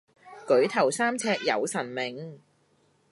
[0.47, 2.41] 舉頭三尺有神明